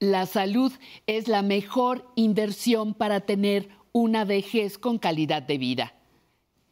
[0.00, 0.72] La salud
[1.06, 5.94] es la mejor inversión para tener una vejez con calidad de vida.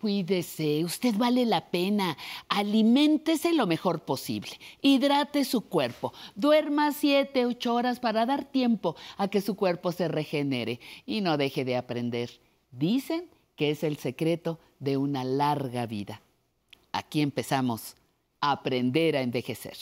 [0.00, 2.16] Cuídese, usted vale la pena.
[2.48, 4.52] Aliméntese lo mejor posible.
[4.80, 6.14] Hidrate su cuerpo.
[6.36, 11.36] Duerma siete, ocho horas para dar tiempo a que su cuerpo se regenere y no
[11.36, 12.30] deje de aprender.
[12.70, 16.22] Dicen que es el secreto de una larga vida.
[16.92, 17.94] Aquí empezamos
[18.40, 19.76] aprender a envejecer.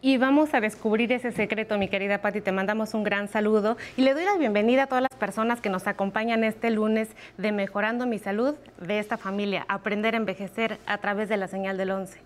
[0.00, 2.40] Y vamos a descubrir ese secreto, mi querida Patti.
[2.40, 5.70] Te mandamos un gran saludo y le doy la bienvenida a todas las personas que
[5.70, 10.98] nos acompañan este lunes de Mejorando mi Salud de esta familia, Aprender a Envejecer a
[10.98, 12.16] través de la señal del 11.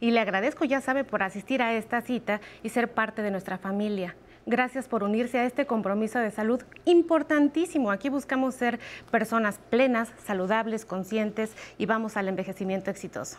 [0.00, 3.56] Y le agradezco, ya sabe, por asistir a esta cita y ser parte de nuestra
[3.56, 4.14] familia.
[4.44, 7.92] Gracias por unirse a este compromiso de salud importantísimo.
[7.92, 8.78] Aquí buscamos ser
[9.10, 13.38] personas plenas, saludables, conscientes y vamos al envejecimiento exitoso.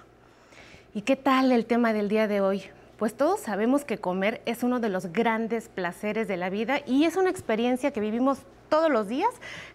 [0.95, 2.63] ¿Y qué tal el tema del día de hoy?
[3.03, 7.03] Pues todos sabemos que comer es uno de los grandes placeres de la vida y
[7.03, 9.29] es una experiencia que vivimos todos los días,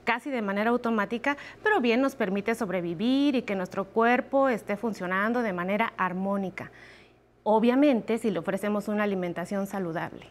[0.05, 5.43] casi de manera automática, pero bien nos permite sobrevivir y que nuestro cuerpo esté funcionando
[5.43, 6.71] de manera armónica.
[7.43, 10.25] Obviamente si le ofrecemos una alimentación saludable.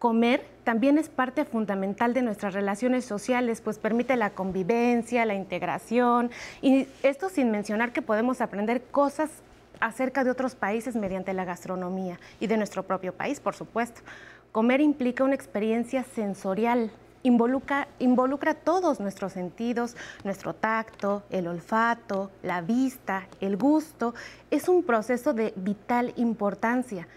[0.00, 6.32] Comer también es parte fundamental de nuestras relaciones sociales, pues permite la convivencia, la integración,
[6.60, 9.30] y esto sin mencionar que podemos aprender cosas
[9.80, 14.00] acerca de otros países mediante la gastronomía y de nuestro propio país, por supuesto.
[14.52, 16.90] Comer implica una experiencia sensorial,
[17.22, 24.14] involucra, involucra todos nuestros sentidos, nuestro tacto, el olfato, la vista, el gusto.
[24.50, 27.08] Es un proceso de vital importancia,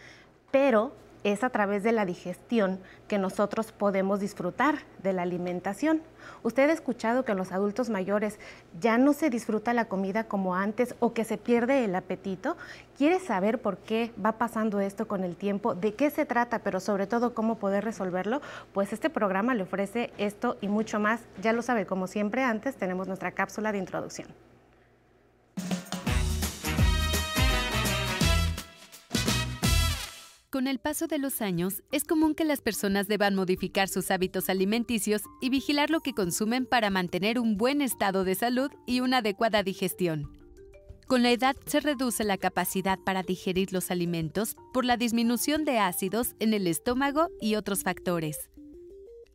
[0.49, 6.01] pero es a través de la digestión que nosotros podemos disfrutar de la alimentación.
[6.43, 8.39] Usted ha escuchado que en los adultos mayores
[8.79, 12.57] ya no se disfruta la comida como antes o que se pierde el apetito.
[12.97, 15.75] ¿Quiere saber por qué va pasando esto con el tiempo?
[15.75, 16.59] ¿De qué se trata?
[16.59, 18.41] Pero sobre todo cómo poder resolverlo.
[18.73, 21.21] Pues este programa le ofrece esto y mucho más.
[21.41, 24.27] Ya lo sabe, como siempre antes tenemos nuestra cápsula de introducción.
[30.57, 34.49] Con el paso de los años, es común que las personas deban modificar sus hábitos
[34.49, 39.17] alimenticios y vigilar lo que consumen para mantener un buen estado de salud y una
[39.17, 40.35] adecuada digestión.
[41.05, 45.77] Con la edad se reduce la capacidad para digerir los alimentos por la disminución de
[45.77, 48.49] ácidos en el estómago y otros factores.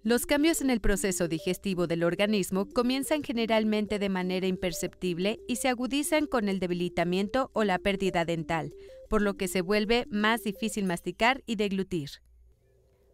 [0.04, 5.68] Los cambios en el proceso digestivo del organismo comienzan generalmente de manera imperceptible y se
[5.68, 8.74] agudizan con el debilitamiento o la pérdida dental,
[9.08, 12.10] por lo que se vuelve más difícil masticar y deglutir.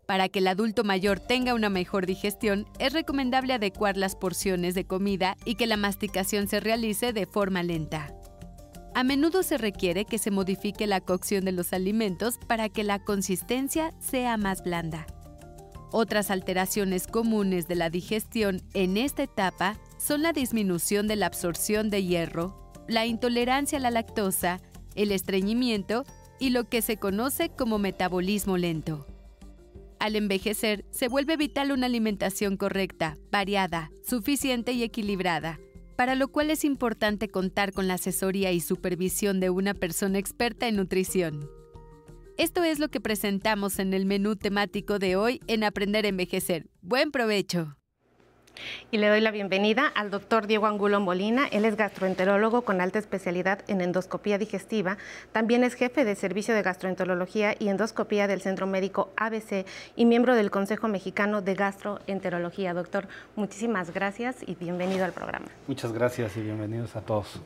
[0.06, 4.87] Para que el adulto mayor tenga una mejor digestión, es recomendable adecuar las porciones de
[4.87, 8.15] comida y que la masticación se realice de forma lenta.
[8.94, 13.05] A menudo se requiere que se modifique la cocción de los alimentos para que la
[13.05, 15.06] consistencia sea más blanda.
[15.91, 21.88] Otras alteraciones comunes de la digestión en esta etapa son la disminución de la absorción
[21.88, 24.60] de hierro, la intolerancia a la lactosa,
[24.94, 26.04] el estreñimiento
[26.38, 29.06] y lo que se conoce como metabolismo lento.
[29.99, 35.59] Al envejecer, se vuelve vital una alimentación correcta, variada, suficiente y equilibrada,
[35.97, 40.69] para lo cual es importante contar con la asesoría y supervisión de una persona experta
[40.69, 41.50] en nutrición.
[42.38, 46.69] Esto es lo que presentamos en el menú temático de hoy en Aprender a Envejecer.
[46.82, 47.76] Buen provecho.
[48.93, 51.49] Y le doy la bienvenida al doctor Diego Angulo Molina.
[51.49, 54.99] Él es gastroenterólogo con alta especialidad en endoscopía digestiva.
[55.32, 59.66] También es jefe de servicio de gastroenterología y endoscopía del Centro Médico ABC
[59.97, 62.72] y miembro del Consejo Mexicano de Gastroenterología.
[62.72, 65.47] Doctor, muchísimas gracias y bienvenido al programa.
[65.66, 67.40] Muchas gracias y bienvenidos a todos.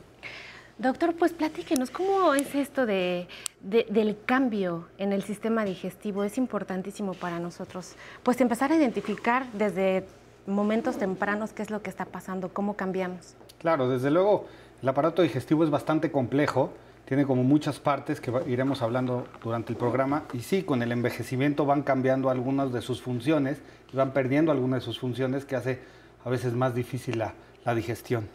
[0.79, 3.27] Doctor, pues platíquenos, ¿cómo es esto de,
[3.61, 6.23] del cambio en el sistema digestivo?
[6.23, 7.93] Es importantísimo para nosotros,
[8.23, 10.07] pues empezar a identificar desde
[10.47, 13.35] momentos tempranos qué es lo que está pasando, cómo cambiamos.
[13.59, 14.47] Claro, desde luego
[14.81, 16.73] el aparato digestivo es bastante complejo,
[17.05, 21.67] tiene como muchas partes que iremos hablando durante el programa y sí, con el envejecimiento
[21.67, 23.61] van cambiando algunas de sus funciones
[23.93, 25.79] y van perdiendo algunas de sus funciones que hace
[26.25, 28.27] a veces más difícil la, la digestión.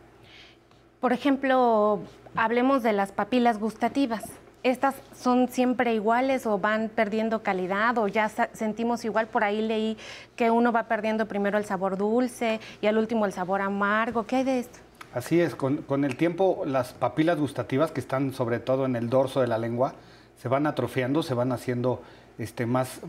[1.00, 2.00] Por ejemplo,
[2.34, 4.24] hablemos de las papilas gustativas.
[4.64, 9.28] ¿Estas son siempre iguales o van perdiendo calidad o ya sentimos igual?
[9.28, 9.96] Por ahí leí
[10.34, 14.26] que uno va perdiendo primero el sabor dulce y al último el sabor amargo.
[14.26, 14.80] ¿Qué hay de esto?
[15.14, 19.40] Así es, con, el tiempo las papilas gustativas que están sobre todo en el dorso
[19.40, 19.94] de la lengua
[20.42, 22.02] se van atrofiando, se van haciendo
[22.38, 23.00] este, más,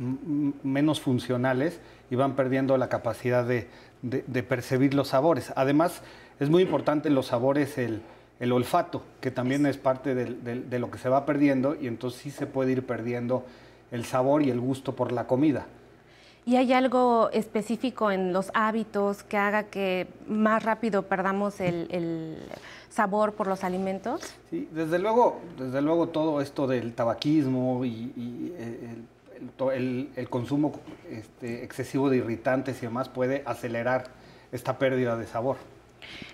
[0.63, 3.67] menos funcionales y van perdiendo la capacidad de,
[4.43, 5.51] percibir los sabores.
[5.55, 6.01] Además,
[6.39, 8.01] es muy importante en los sabores el,
[8.51, 12.45] olfato, que también es parte de lo que se va perdiendo y entonces sí se
[12.45, 13.43] puede ir perdiendo
[13.91, 15.65] el sabor y el gusto por la comida.
[16.45, 22.37] ¿Y hay algo específico en los hábitos que haga que más rápido perdamos el,
[22.89, 24.33] sabor por los alimentos?
[24.49, 28.51] Sí, desde luego, desde luego todo esto del tabaquismo y,
[29.75, 30.73] el, el, consumo
[31.07, 34.05] este, excesivo de irritantes y demás puede acelerar
[34.51, 35.57] esta pérdida de sabor.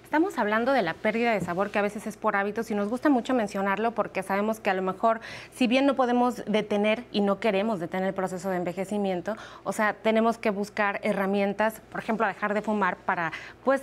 [0.06, 2.90] Estamos hablando de la pérdida de sabor que a veces es por hábitos y nos
[2.90, 5.20] gusta mucho mencionarlo porque sabemos que a lo mejor,
[5.56, 9.94] si bien no podemos detener y no queremos detener el proceso de envejecimiento, o sea,
[9.96, 13.32] tenemos que buscar herramientas, por ejemplo, dejar de fumar para,
[13.64, 13.82] pues,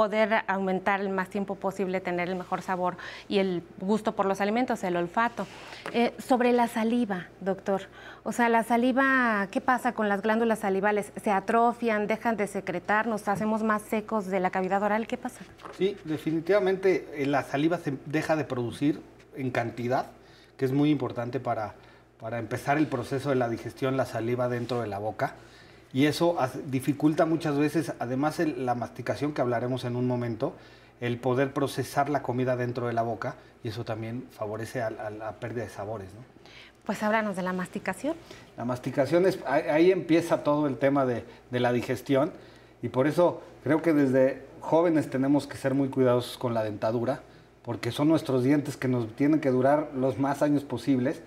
[0.00, 2.96] poder aumentar el más tiempo posible, tener el mejor sabor
[3.28, 5.46] y el gusto por los alimentos, el olfato.
[5.92, 7.82] Eh, sobre la saliva, doctor.
[8.22, 11.12] O sea, la saliva, ¿qué pasa con las glándulas salivales?
[11.22, 15.06] ¿Se atrofian, dejan de secretar, nos hacemos más secos de la cavidad oral?
[15.06, 15.44] ¿Qué pasa?
[15.76, 19.02] Sí, definitivamente eh, la saliva se deja de producir
[19.36, 20.06] en cantidad,
[20.56, 21.74] que es muy importante para,
[22.18, 25.34] para empezar el proceso de la digestión, la saliva dentro de la boca
[25.92, 30.54] y eso dificulta muchas veces, además la masticación que hablaremos en un momento,
[31.00, 35.32] el poder procesar la comida dentro de la boca y eso también favorece a, la
[35.40, 36.08] pérdida de sabores.
[36.14, 36.20] ¿no?
[36.84, 38.14] Pues háblanos de la masticación.
[38.56, 42.32] La masticación es, ahí, empieza todo el tema de, de la digestión
[42.82, 47.22] y por eso creo que desde jóvenes tenemos que ser muy cuidadosos con la dentadura
[47.64, 51.22] porque son nuestros dientes que nos tienen que durar los más años posibles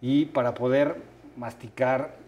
[0.00, 1.00] y para poder
[1.36, 2.23] masticar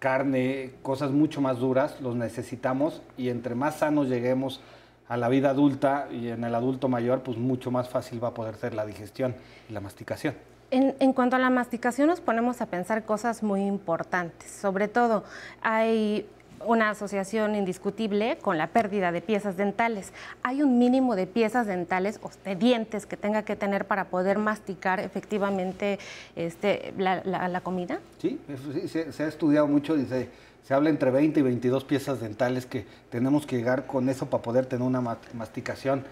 [0.00, 4.60] carne, cosas mucho más duras, los necesitamos y entre más sanos lleguemos
[5.08, 8.34] a la vida adulta y en el adulto mayor, pues mucho más fácil va a
[8.34, 9.36] poder ser la digestión
[9.68, 10.34] y la masticación.
[10.70, 14.50] En, en, cuanto a la masticación nos ponemos a pensar cosas muy importantes.
[14.50, 15.24] Sobre todo,
[15.62, 16.26] hay
[16.64, 20.12] una asociación indiscutible con la pérdida de piezas dentales.
[20.42, 24.38] ¿Hay un mínimo de piezas dentales o de dientes que tenga que tener para poder
[24.38, 25.98] masticar efectivamente
[26.36, 28.00] este, la, comida?
[28.18, 28.38] Sí,
[28.86, 30.28] se, ha estudiado mucho y se,
[30.62, 34.42] se, habla entre 20 y 22 piezas dentales que tenemos que llegar con eso para
[34.42, 36.04] poder tener una masticación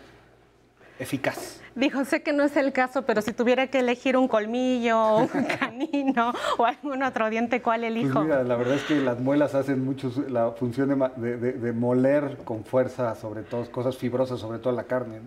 [0.98, 1.60] eficaz.
[1.74, 5.28] Dijo, sé que no es el caso, pero si tuviera que elegir un colmillo, un
[5.60, 8.22] canino o algún otro diente, ¿cuál pues elijo?
[8.22, 13.14] mira, la verdad es que las muelas hacen mucho la función de, moler con fuerza,
[13.14, 15.20] sobre todo, cosas fibrosas, sobre todo la carne.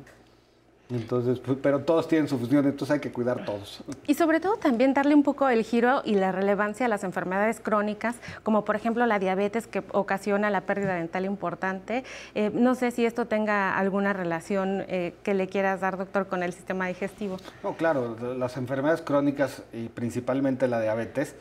[0.91, 3.83] Entonces, pues, pero todos tienen su función, entonces hay que cuidar todos.
[4.07, 7.59] Y sobre todo también darle un poco el giro y la relevancia a las enfermedades
[7.59, 12.03] crónicas, como por ejemplo la diabetes que ocasiona la pérdida dental importante.
[12.35, 16.43] Eh, no sé si esto tenga alguna relación eh, que le quieras dar, doctor, con
[16.43, 17.37] el sistema digestivo.
[17.63, 21.35] No, claro, las enfermedades crónicas y principalmente la diabetes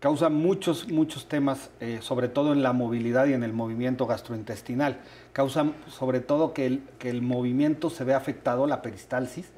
[0.00, 4.98] causa muchos, muchos temas, eh, sobre todo en la movilidad y en el movimiento gastrointestinal.
[5.32, 9.50] Causa sobre todo que el, que el movimiento se ve afectado, la peristalsis,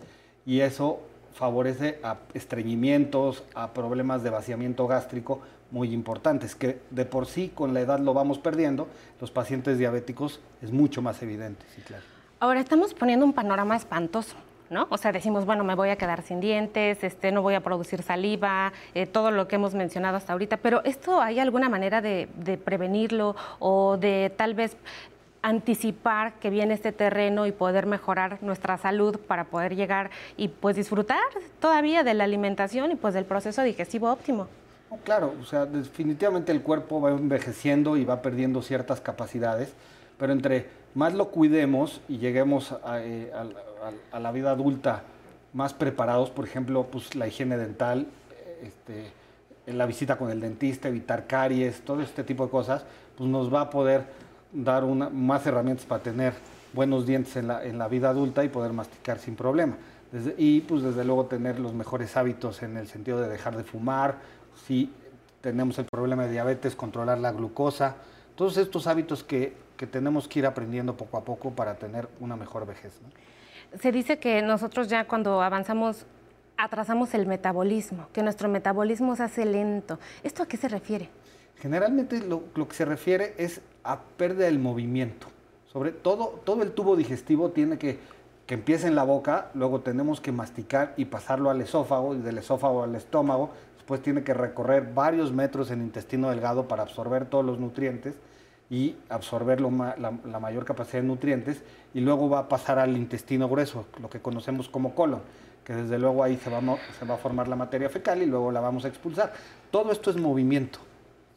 [0.47, 1.01] y eso
[1.35, 5.41] favorece a estreñimientos, a problemas de vaciamiento gástrico
[5.71, 8.89] muy importantes, que de por sí con la edad lo vamos perdiendo,
[9.21, 12.03] los pacientes diabéticos es mucho más evidente, sí, claro.
[12.41, 14.37] Ahora estamos poniendo un panorama espantoso.
[14.71, 14.87] ¿No?
[14.91, 18.03] O sea, decimos, bueno, me voy a quedar sin dientes, este, no voy a producir
[18.03, 22.29] saliva, eh, todo lo que hemos mencionado hasta ahorita, pero ¿esto hay alguna manera de,
[22.65, 24.77] prevenirlo o de tal vez
[25.43, 30.77] anticipar que viene este terreno y poder mejorar nuestra salud para poder llegar y pues
[30.77, 31.19] disfrutar
[31.61, 34.49] todavía de la alimentación y pues del proceso digestivo óptimo.
[35.05, 39.73] claro, o sea, definitivamente el cuerpo va envejeciendo y va perdiendo ciertas capacidades,
[40.19, 40.67] pero entre
[40.99, 43.31] más lo cuidemos y lleguemos a, eh,
[44.13, 45.05] a, la vida adulta
[45.53, 48.09] más preparados, por ejemplo, pues la higiene dental,
[48.65, 49.13] este,
[49.67, 52.85] la visita con el dentista, evitar caries, todo este tipo de cosas,
[53.17, 54.07] pues nos va a poder
[54.53, 56.35] dar más herramientas para tener
[56.73, 59.77] buenos dientes en la, en la vida adulta y poder masticar sin problema.
[60.37, 64.17] y pues desde luego tener los mejores hábitos en el sentido de dejar de fumar,
[64.67, 64.91] si
[65.43, 67.95] tenemos el problema de diabetes, controlar la glucosa,
[68.35, 72.37] todos estos hábitos que, que tenemos que ir aprendiendo poco a poco para tener una
[72.37, 72.93] mejor vejez.
[73.81, 76.05] Se dice que nosotros ya cuando avanzamos
[76.59, 80.01] atrasamos el metabolismo, que nuestro metabolismo se hace lento.
[80.25, 81.09] ¿Esto a qué se refiere?
[81.61, 85.29] Generalmente lo, que se refiere es a pérdida del movimiento.
[85.73, 88.01] Sobre todo, todo el tubo digestivo tiene que,
[88.47, 92.39] que empiece en la boca, luego tenemos que masticar y pasarlo al esófago, y del
[92.39, 97.45] esófago al estómago, después tiene que recorrer varios metros en intestino delgado para absorber todos
[97.45, 98.17] los nutrientes
[98.71, 101.63] y absorber la, mayor capacidad de nutrientes
[101.95, 105.23] y luego va a pasar al intestino grueso, lo que conocemos como colon,
[105.65, 106.61] que desde luego ahí se va,
[106.99, 109.33] se va a formar la materia fecal y luego la vamos a expulsar.
[109.71, 110.81] Todo esto es movimiento,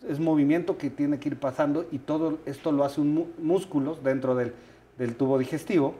[0.07, 4.35] es movimiento que tiene que ir pasando y todo esto lo hace un músculos dentro
[4.35, 4.53] del,
[4.97, 5.95] del tubo digestivo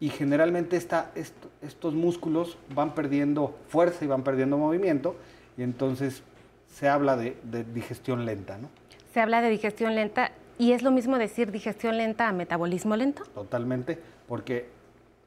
[0.00, 5.14] y generalmente estos músculos van perdiendo fuerza y van perdiendo movimiento
[5.58, 6.22] y entonces
[6.66, 7.36] se habla de,
[7.74, 8.68] digestión lenta, ¿no?
[9.12, 13.22] Se habla de digestión lenta y es lo mismo decir digestión lenta a metabolismo lento.
[13.34, 13.98] Totalmente,
[14.28, 14.68] porque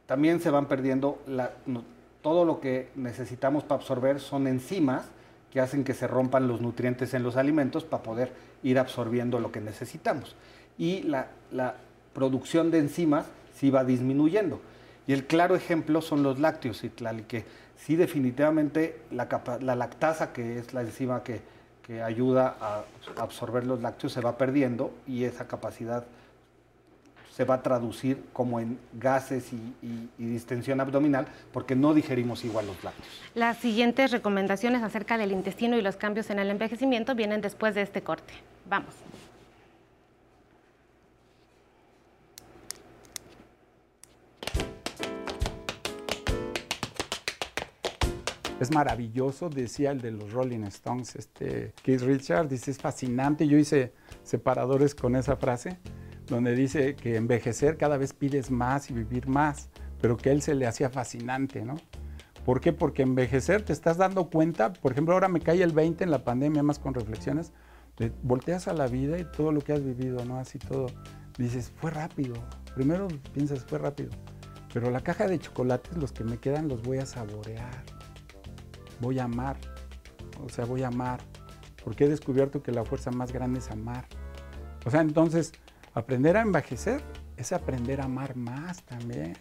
[0.05, 1.17] también se van perdiendo
[2.21, 5.05] todo lo que necesitamos para absorber son enzimas
[5.51, 9.51] que hacen que se rompan los nutrientes en los alimentos para poder ir absorbiendo lo
[9.51, 10.35] que necesitamos.
[10.77, 11.29] Y la,
[12.13, 13.25] producción de enzimas
[13.55, 14.61] sí va disminuyendo.
[15.07, 17.43] Y el claro ejemplo son los lácteos, y que
[17.75, 19.27] sí definitivamente la,
[19.75, 21.41] lactasa, que es la enzima que,
[21.85, 22.83] que, ayuda a
[23.21, 26.05] absorber los lácteos, se va perdiendo y esa capacidad
[27.35, 32.83] se va a traducir como en gases y, distensión abdominal porque no digerimos igual los
[32.83, 33.07] lácteos.
[33.33, 37.81] Las siguientes recomendaciones acerca del intestino y los cambios en el envejecimiento vienen después de
[37.81, 38.33] este corte.
[38.69, 38.93] Vamos.
[48.63, 53.47] Es maravilloso, decía el de los Rolling Stones, este Keith Richards, dice, es fascinante.
[53.47, 53.93] Yo hice
[54.23, 55.77] separadores con esa frase,
[56.27, 59.69] donde dice que envejecer cada vez pides más y vivir más,
[60.01, 61.75] pero que a él se le hacía fascinante, ¿no?
[62.45, 62.73] ¿Por qué?
[62.73, 66.23] Porque envejecer te estás dando cuenta, por ejemplo, ahora me cae el 20 en la
[66.23, 67.53] pandemia, más con reflexiones,
[68.21, 70.39] volteas a la vida y todo lo que has vivido, ¿no?
[70.39, 70.87] Así todo,
[71.37, 72.35] dices, fue rápido.
[72.75, 74.09] Primero piensas, fue rápido.
[74.73, 77.92] Pero la caja de chocolates, los que me quedan, los voy a saborear
[79.03, 79.57] voy a amar.
[80.43, 81.19] O sea, voy a amar.
[81.83, 84.05] Porque he descubierto que la fuerza más grande es amar.
[84.85, 85.51] O sea, entonces,
[85.93, 87.03] aprender a envejecer
[87.37, 89.37] es aprender a amar más también.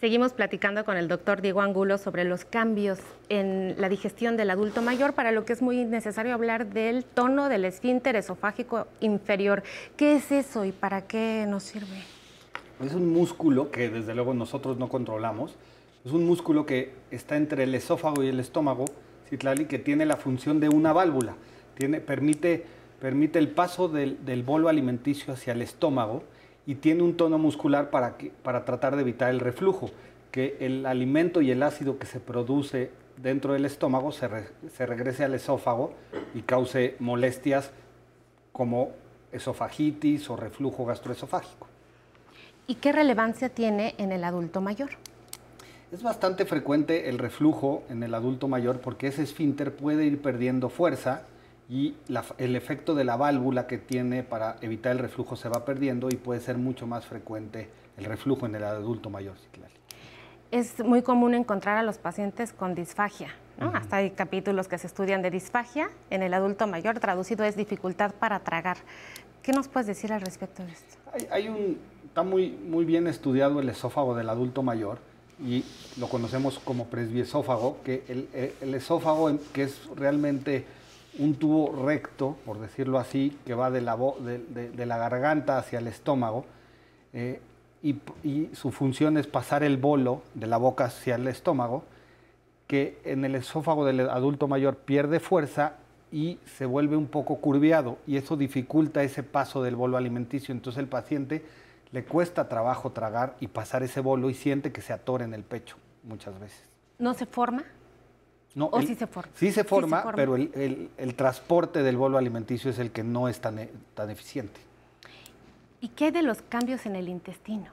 [0.00, 4.80] Seguimos platicando con el doctor Diego Angulo sobre los cambios en la digestión del adulto
[4.80, 9.62] mayor, para lo que es muy necesario hablar del tono del esfínter esofágico inferior.
[9.98, 12.02] ¿Qué es eso y para qué nos sirve?
[12.82, 15.56] Es un músculo que desde luego nosotros no controlamos.
[16.06, 18.86] Es un músculo que está entre el esófago y el estómago,
[19.28, 21.34] Citlali, que tiene la función de una válvula.
[21.76, 22.64] Tiene, permite,
[23.02, 26.24] permite el paso del, del bolo alimenticio hacia el estómago
[26.70, 29.90] y tiene un tono muscular para, para tratar de evitar el reflujo,
[30.30, 34.28] que el alimento y el ácido que se produce dentro del estómago se,
[34.72, 35.94] se regrese al esófago
[36.32, 37.72] y cause molestias
[38.52, 38.92] como
[39.32, 41.66] esofagitis o reflujo gastroesofágico.
[42.68, 44.90] ¿Y qué relevancia tiene en el adulto mayor?
[45.90, 50.68] Es bastante frecuente el reflujo en el adulto mayor porque ese esfínter puede ir perdiendo
[50.68, 51.24] fuerza
[51.70, 51.94] y
[52.38, 56.16] el efecto de la válvula que tiene para evitar el reflujo se va perdiendo y
[56.16, 59.36] puede ser mucho más frecuente el reflujo en el adulto mayor.
[60.50, 63.28] Es muy común encontrar a los pacientes con disfagia.
[63.72, 68.12] Hasta hay capítulos que se estudian de disfagia en el adulto mayor, traducido es dificultad
[68.18, 68.78] para tragar.
[69.42, 70.96] ¿Qué nos puedes decir al respecto de esto?
[71.30, 74.98] Hay, un, está muy, muy bien estudiado el esófago del adulto mayor
[75.38, 75.64] y
[75.98, 78.28] lo conocemos como presbiesófago, que el,
[78.60, 80.64] el esófago que es realmente
[81.18, 85.86] un tubo recto, por decirlo así, que va de la, de, la garganta hacia el
[85.86, 86.44] estómago,
[87.12, 87.40] eh,
[87.82, 91.84] y, su función es pasar el bolo de la boca hacia el estómago,
[92.66, 95.74] que en el esófago del adulto mayor pierde fuerza
[96.12, 100.52] y se vuelve un poco curviado, y eso dificulta ese paso del bolo alimenticio.
[100.52, 101.44] Entonces el paciente
[101.92, 105.42] le cuesta trabajo tragar y pasar ese bolo y siente que se atora en el
[105.42, 106.62] pecho muchas veces.
[106.98, 107.64] ¿No se forma?
[108.54, 109.32] No, ¿O sí se forma?
[109.34, 113.58] Sí se forma, pero el, transporte del bolo alimenticio es el que no es tan,
[113.60, 114.60] e, tan eficiente.
[115.80, 117.66] ¿Y qué de los cambios en el intestino?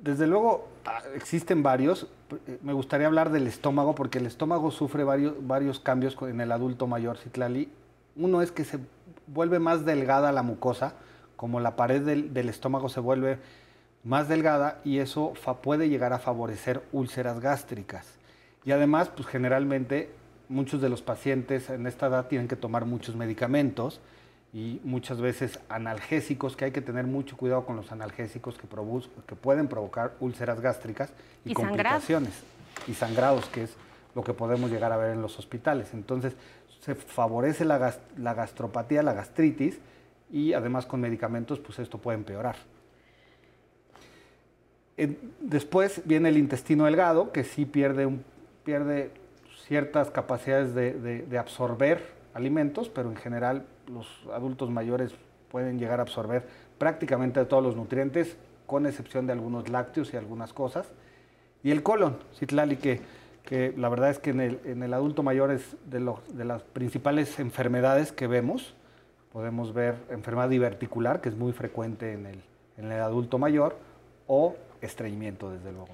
[0.00, 2.08] Desde luego ah, existen varios.
[2.46, 6.50] Eh, me gustaría hablar del estómago porque el estómago sufre varios, varios cambios en el
[6.50, 7.68] adulto mayor, Citlali.
[8.16, 8.78] Uno es que se
[9.26, 10.94] vuelve más delgada la mucosa,
[11.36, 13.38] como la pared del, del estómago se vuelve
[14.04, 18.21] más delgada y eso puede llegar a favorecer úlceras gástricas.
[18.64, 20.10] Y además, pues generalmente
[20.48, 24.00] muchos de los pacientes en esta edad tienen que tomar muchos medicamentos
[24.52, 28.68] y muchas veces analgésicos, que hay que tener mucho cuidado con los analgésicos que,
[29.26, 31.10] que pueden provocar úlceras gástricas
[31.44, 32.34] y, complicaciones.
[32.86, 33.74] Y sangrados, que es
[34.14, 35.94] lo que podemos llegar a ver en los hospitales.
[35.94, 36.34] Entonces,
[36.80, 39.78] se favorece la, la gastropatía, la gastritis,
[40.30, 42.56] y además con medicamentos, pues esto puede empeorar.
[45.40, 48.24] después viene el intestino delgado, que sí pierde, un,
[48.64, 49.10] pierde
[49.66, 52.02] ciertas capacidades de, absorber
[52.34, 55.12] alimentos, pero en general los adultos mayores
[55.50, 56.46] pueden llegar a absorber
[56.78, 60.92] prácticamente todos los nutrientes, con excepción de algunos lácteos y algunas cosas.
[61.62, 63.00] Y el colon, Citlali, que,
[63.44, 68.12] que la verdad es que en el, adulto mayor es de, de las principales enfermedades
[68.12, 68.74] que vemos.
[69.32, 72.42] Podemos ver enfermedad diverticular, que es muy frecuente en el,
[72.78, 73.76] en el adulto mayor,
[74.26, 75.88] o estreñimiento, desde luego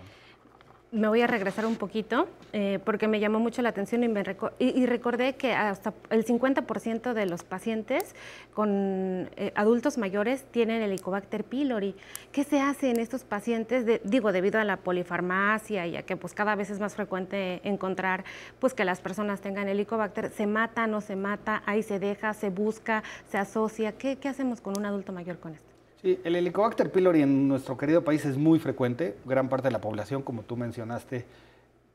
[0.91, 4.25] me voy a regresar un poquito eh, porque me llamó mucho la atención y, me
[4.59, 8.15] y, recordé que hasta el 50% de los pacientes
[8.55, 11.95] con eh, adultos mayores tienen Helicobacter pylori.
[12.33, 14.01] ¿Qué se hace en estos pacientes?
[14.05, 18.25] digo, debido a la polifarmacia y a que pues cada vez es más frecuente encontrar
[18.59, 22.49] pues que las personas tengan Helicobacter, ¿se mata, no se mata, ahí se deja, se
[22.49, 23.93] busca, se asocia?
[23.93, 25.78] ¿Qué, qué hacemos con un adulto mayor con esto?
[26.01, 29.17] Sí, el Helicobacter pylori en nuestro querido país es muy frecuente.
[29.25, 31.25] Gran parte de la población, como tú mencionaste,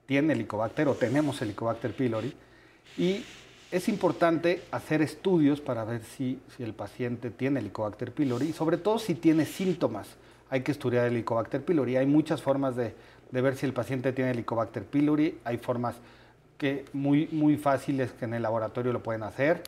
[0.05, 2.33] tiene Helicobacter o tenemos Helicobacter pylori.
[2.97, 3.23] Y
[3.71, 8.99] es importante hacer estudios para ver si, el paciente tiene Helicobacter pylori y sobre todo
[8.99, 10.09] si tiene síntomas.
[10.49, 11.95] Hay que estudiar el Helicobacter pylori.
[11.95, 12.93] Hay muchas formas de,
[13.31, 15.39] de ver si el paciente tiene Helicobacter pylori.
[15.45, 15.95] Hay formas
[16.57, 19.63] que muy, muy fáciles que en el laboratorio lo pueden hacer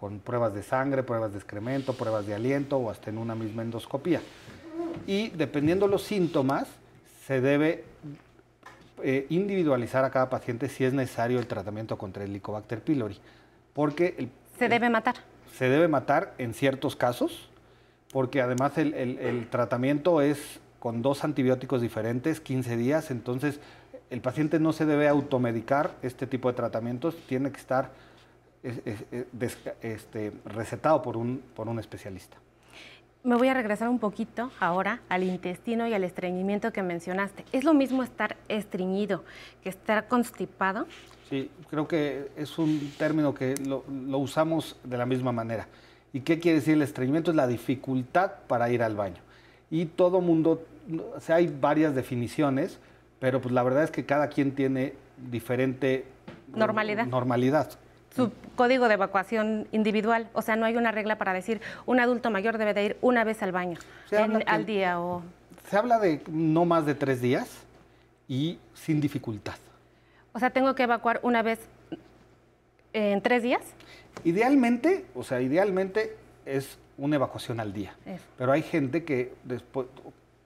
[0.00, 3.60] con pruebas de sangre, pruebas de excremento, pruebas de aliento o hasta en una misma
[3.60, 4.22] endoscopía.
[5.06, 6.68] Y dependiendo los síntomas,
[7.26, 7.84] se debe
[9.02, 13.18] eh, individualizar a cada paciente si es necesario el tratamiento contra el Helicobacter pylori.
[13.74, 15.16] Porque se debe matar.
[15.58, 17.50] Se debe matar en ciertos casos,
[18.10, 23.60] porque además el, el tratamiento es con dos antibióticos diferentes, 15 días, entonces
[24.08, 27.90] el paciente no se debe automedicar este tipo de tratamientos, tiene que estar
[28.62, 32.36] este, recetado por un, por un especialista.
[33.22, 37.44] Me voy a regresar un poquito ahora al intestino y al estreñimiento que mencionaste.
[37.52, 39.24] ¿Es lo mismo estar estreñido
[39.62, 40.86] que estar constipado?
[41.28, 45.68] Sí, creo que es un término que lo, lo, usamos de la misma manera.
[46.12, 47.30] ¿Y qué quiere decir el estreñimiento?
[47.30, 49.20] Es la dificultad para ir al baño.
[49.70, 50.64] Y todo mundo,
[51.14, 52.80] o sea, hay varias definiciones,
[53.20, 54.94] pero pues la verdad es que cada quien tiene
[55.30, 56.06] diferente
[56.54, 57.06] normalidad.
[57.06, 57.78] normalidad
[58.14, 60.28] su código de evacuación individual.
[60.32, 63.24] O sea, no hay una regla para decir un adulto mayor debe de ir una
[63.24, 63.78] vez al baño
[64.46, 65.22] al día o...
[65.68, 67.48] Se habla de no más de tres días
[68.28, 69.56] y sin dificultad.
[70.32, 71.60] O sea, tengo que evacuar una vez
[72.92, 73.62] en tres días.
[74.24, 77.94] Idealmente, o sea, idealmente es una evacuación al día.
[78.36, 79.86] Pero hay gente que después,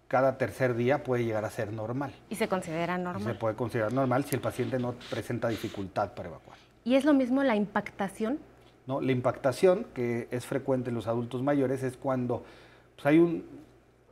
[0.08, 2.12] cada tercer día puede llegar a ser normal.
[2.30, 3.24] Y se considera normal.
[3.24, 6.63] se puede considerar normal si el paciente no presenta dificultad para evacuar.
[6.84, 8.38] ¿Y es lo mismo la impactación?
[8.86, 12.44] No, la impactación, que es frecuente en los adultos mayores, es cuando
[12.94, 13.44] pues, hay un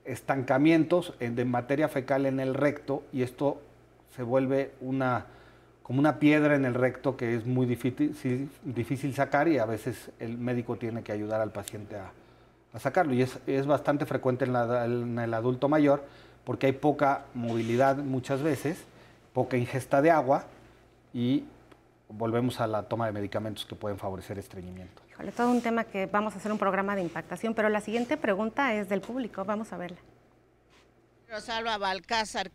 [0.05, 3.61] estancamiento de materia fecal en el recto y esto
[4.17, 5.27] se vuelve una
[5.83, 10.11] como una piedra en el recto que es muy difícil, difícil sacar y a veces
[10.21, 13.13] el médico tiene que ayudar al paciente a, sacarlo.
[13.13, 16.05] Y es, bastante frecuente en, en, el adulto mayor
[16.45, 18.85] porque hay poca movilidad muchas veces,
[19.33, 20.45] poca ingesta de agua
[21.13, 21.45] y
[22.13, 25.03] volvemos a la toma de medicamentos que pueden favorecer estreñimiento.
[25.11, 28.17] Híjole, todo un tema que vamos a hacer un programa de impactación, pero la siguiente
[28.17, 29.99] pregunta es del público, vamos a verla.
[31.29, 32.51] Rosalba Balcázar,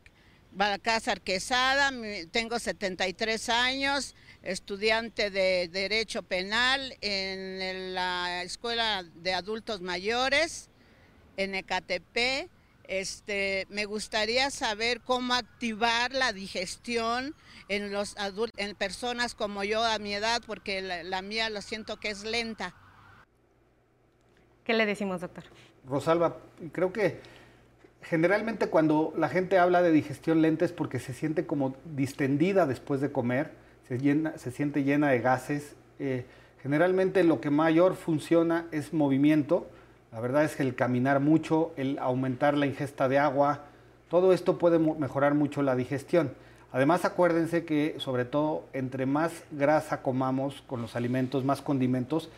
[0.52, 1.92] Balcázar Quesada,
[2.32, 10.70] tengo 73 años, estudiante de Derecho Penal en la Escuela de Adultos Mayores
[11.38, 12.50] en Ecatepec.
[12.88, 17.36] Este, me gustaría saber cómo activar la digestión
[17.68, 18.16] en, los
[18.56, 22.74] en personas como yo a mi edad, porque la, mía lo siento que es lenta.
[24.64, 25.44] ¿Qué le decimos, doctor?
[25.86, 26.38] Rosalba,
[26.72, 27.20] creo que
[28.02, 33.02] generalmente cuando la gente habla de digestión lenta es porque se siente como distendida después
[33.02, 33.52] de comer,
[33.88, 35.76] se, llena, se siente llena de gases.
[36.00, 36.26] Eh,
[36.62, 39.70] generalmente lo que mayor funciona es movimiento.
[40.12, 43.66] La verdad es que el caminar mucho, el aumentar la ingesta de agua,
[44.10, 46.34] todo esto puede mejorar mucho la digestión.
[46.72, 52.30] Además, acuérdense que sobre todo entre más grasa comamos con los alimentos, más condimentos,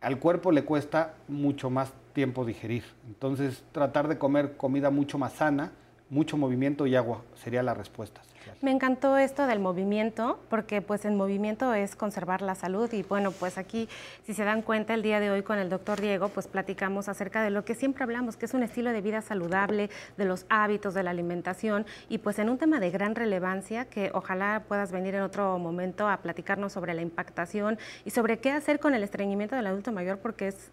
[0.00, 2.84] al cuerpo le cuesta mucho más tiempo digerir.
[3.06, 5.72] Entonces, tratar de comer comida mucho más sana,
[6.08, 8.22] mucho movimiento y agua sería la respuesta.
[8.62, 12.92] Me encantó esto del movimiento, porque pues el movimiento es conservar la salud.
[12.92, 13.88] Y bueno, pues aquí,
[14.24, 17.42] si se dan cuenta, el día de hoy con el doctor Diego, pues platicamos acerca
[17.42, 20.94] de lo que siempre hablamos, que es un estilo de vida saludable, de los hábitos,
[20.94, 21.86] de la alimentación.
[22.08, 26.08] Y pues en un tema de gran relevancia que ojalá puedas venir en otro momento
[26.08, 30.18] a platicarnos sobre la impactación y sobre qué hacer con el estreñimiento del adulto mayor,
[30.18, 30.70] porque es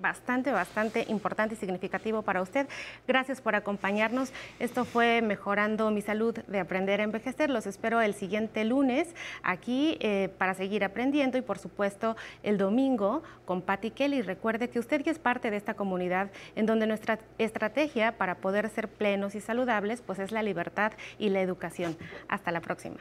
[0.00, 2.68] bastante, bastante importante y significativo para usted.
[3.06, 4.32] Gracias por acompañarnos.
[4.58, 7.50] Esto fue Mejorando mi salud de aprender a envejecer.
[7.50, 13.22] Los espero el siguiente lunes aquí eh, para seguir aprendiendo y por supuesto el domingo
[13.44, 14.22] con Patty Kelly.
[14.22, 18.68] Recuerde que usted ya es parte de esta comunidad en donde nuestra estrategia para poder
[18.70, 21.96] ser plenos y saludables pues es la libertad y la educación.
[22.28, 22.98] Hasta la próxima.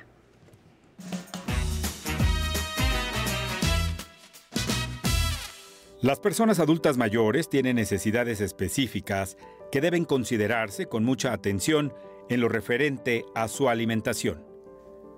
[6.01, 9.35] Las personas adultas mayores tienen necesidades específicas
[9.69, 11.93] que deben considerarse con mucha atención
[12.29, 14.45] en lo referente a su alimentación.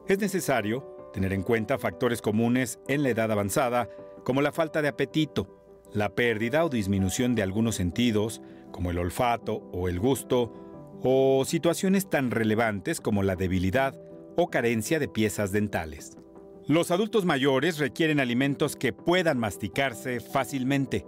[0.07, 3.89] Es necesario tener en cuenta factores comunes en la edad avanzada,
[4.23, 5.61] como la falta de apetito,
[5.93, 8.41] la pérdida o disminución de algunos sentidos,
[8.71, 10.51] como el olfato o el gusto,
[11.03, 14.01] o situaciones tan relevantes como la debilidad
[14.35, 16.17] o carencia de piezas dentales.
[16.67, 21.07] Los adultos mayores requieren alimentos que puedan masticarse fácilmente.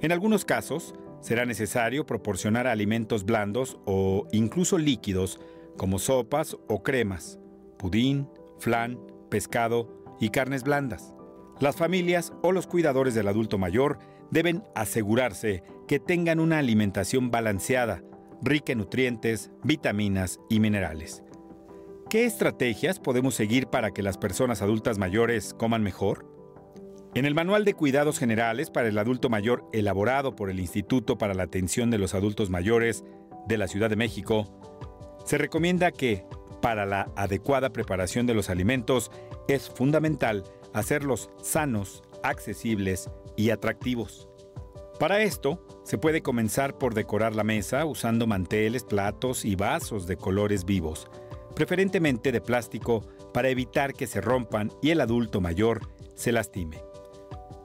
[0.00, 5.40] En algunos casos, será necesario proporcionar alimentos blandos o incluso líquidos
[5.76, 7.40] como sopas o cremas,
[7.76, 8.28] pudín,
[8.60, 11.12] flan, pescado y carnes blandas.
[11.60, 13.98] Las familias o los cuidadores del adulto mayor
[14.30, 18.04] deben asegurarse que tengan una alimentación balanceada,
[18.42, 21.23] rica en nutrientes, vitaminas y minerales.
[22.10, 26.26] ¿Qué estrategias podemos seguir para que las personas adultas mayores coman mejor?
[27.14, 31.34] En el Manual de Cuidados Generales para el Adulto Mayor elaborado por el Instituto para
[31.34, 33.04] la Atención de los Adultos Mayores
[33.48, 34.46] de la Ciudad de México,
[35.24, 36.24] se recomienda que,
[36.60, 39.10] para la adecuada preparación de los alimentos,
[39.48, 44.28] es fundamental hacerlos sanos, accesibles y atractivos.
[45.00, 50.16] Para esto, se puede comenzar por decorar la mesa usando manteles, platos y vasos de
[50.16, 51.10] colores vivos,
[51.54, 56.82] preferentemente de plástico, para evitar que se rompan y el adulto mayor se lastime.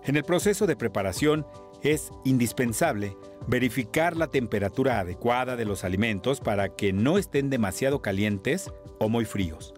[0.03, 1.45] En el proceso de preparación
[1.83, 3.15] es indispensable
[3.47, 9.25] verificar la temperatura adecuada de los alimentos para que no estén demasiado calientes o muy
[9.25, 9.73] fríos.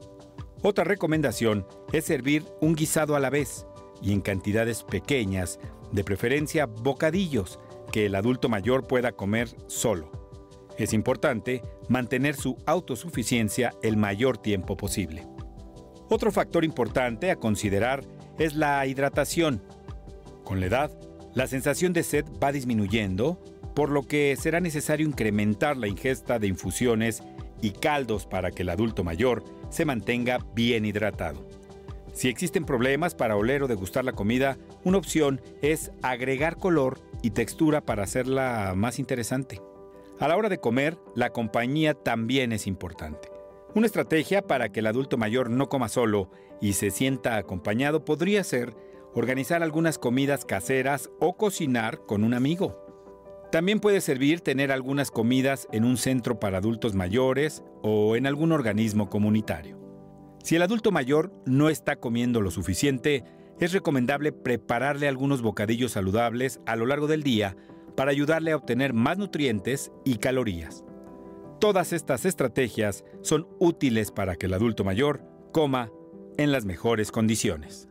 [0.62, 3.66] Otra recomendación es servir un guisado a la vez
[4.02, 5.60] y en cantidades pequeñas,
[5.92, 7.60] de preferencia bocadillos,
[7.92, 10.21] que el adulto mayor pueda comer solo.
[10.78, 15.28] Es importante mantener su autosuficiencia el mayor tiempo posible.
[16.10, 18.04] Otro factor importante a considerar
[18.38, 19.64] es la hidratación.
[20.44, 20.92] Con la edad,
[21.34, 23.42] la sensación de sed va disminuyendo,
[23.76, 27.24] por lo que será necesario incrementar la ingesta de infusiones
[27.62, 31.48] y caldos para que el adulto mayor se mantenga bien hidratado.
[32.14, 37.32] Si existen problemas para oler o degustar la comida, una opción es agregar color y
[37.32, 39.62] textura para hacerla más interesante.
[40.22, 43.32] A la hora de comer, la compañía también es importante.
[43.74, 46.30] Una estrategia para que el adulto mayor no coma solo
[46.62, 48.76] y se sienta acompañado podría ser
[49.16, 52.78] organizar algunas comidas caseras o cocinar con un amigo.
[53.52, 58.52] También puede servir tener algunas comidas en un centro para adultos mayores o en algún
[58.52, 59.80] organismo comunitario.
[60.44, 63.24] Si el adulto mayor no está comiendo lo suficiente,
[63.60, 67.58] es recomendable prepararle algunos bocadillos saludables a lo largo del día
[67.96, 70.84] para ayudarle a obtener más nutrientes y calorías.
[71.60, 75.92] Todas estas estrategias son útiles para que el adulto mayor coma
[76.38, 77.88] en las mejores condiciones.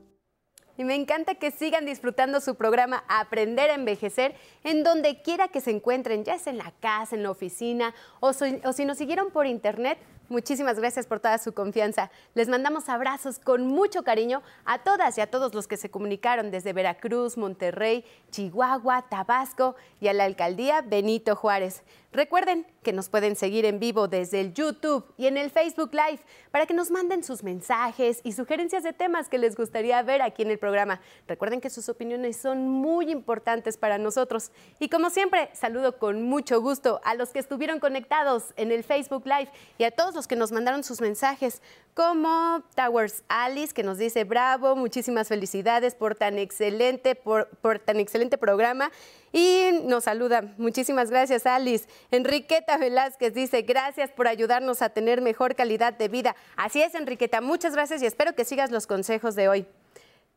[0.76, 4.34] Y me encanta que sigan disfrutando su programa Aprender a Envejecer
[4.64, 8.30] en donde quiera que se encuentren, ya sea en la casa, en la oficina o,
[8.30, 9.98] o si nos siguieron por internet,
[10.30, 12.08] Muchísimas gracias por toda su confianza.
[12.34, 16.52] Les mandamos abrazos con mucho cariño a todas y a todos los que se comunicaron
[16.52, 21.82] desde Veracruz, Monterrey, Chihuahua, Tabasco y a la alcaldía Benito Juárez.
[22.12, 26.20] Recuerden que nos pueden seguir en vivo desde el YouTube y en el Facebook Live
[26.50, 30.42] para que nos manden sus mensajes y sugerencias de temas que les gustaría ver aquí
[30.42, 31.00] en el programa.
[31.28, 34.50] Recuerden que sus opiniones son muy importantes para nosotros.
[34.80, 39.24] Y como siempre, saludo con mucho gusto a los que estuvieron conectados en el Facebook
[39.24, 41.62] Live y a todos los que nos mandaron sus mensajes,
[41.94, 47.48] como Towers Alice, que nos dice bravo, muchísimas felicidades por tan excelente, por,
[47.84, 48.90] tan excelente programa.
[49.32, 50.42] Y nos saluda.
[50.58, 51.88] Muchísimas gracias, Alice.
[52.10, 56.34] Enriqueta Velázquez dice, gracias por ayudarnos a tener mejor calidad de vida.
[56.56, 57.40] Así es, Enriqueta.
[57.40, 59.66] Muchas gracias y espero que sigas los consejos de hoy.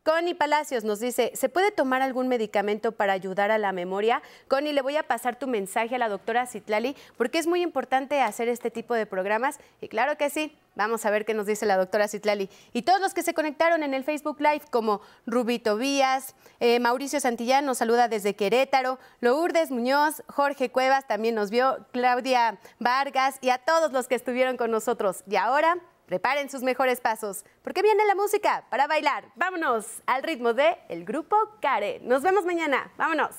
[0.03, 4.21] Connie Palacios nos dice, ¿se puede tomar algún medicamento para ayudar a la memoria?
[4.49, 8.19] Connie, le voy a pasar tu mensaje a la doctora Citlali porque es muy importante
[8.19, 10.57] hacer este tipo de programas y claro que sí.
[10.75, 12.49] Vamos a ver qué nos dice la doctora Citlali.
[12.73, 17.19] Y todos los que se conectaron en el Facebook Live, como Rubito Vías, eh, Mauricio
[17.19, 23.51] Santillán nos saluda desde Querétaro, Lourdes Muñoz, Jorge Cuevas también nos vio, Claudia Vargas y
[23.51, 25.23] a todos los que estuvieron con nosotros.
[25.29, 29.25] Y ahora Preparen sus mejores pasos, porque viene la música para bailar.
[29.35, 31.99] Vámonos al ritmo de el grupo Care.
[32.01, 32.91] Nos vemos mañana.
[32.97, 33.35] Vámonos.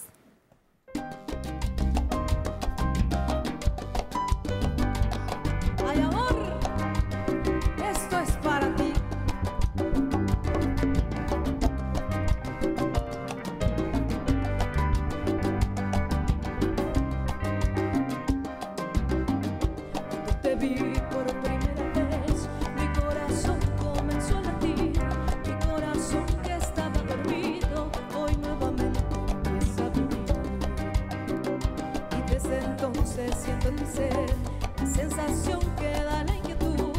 [35.28, 36.92] sensación que da la inquietud,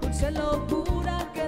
[0.00, 1.41] dulce locura que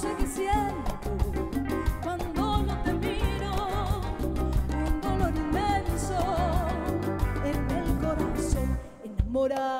[0.00, 1.00] sé qué siento
[2.02, 3.52] cuando no te miro,
[4.86, 6.18] un dolor inmenso
[7.44, 9.77] en el corazón enamorado.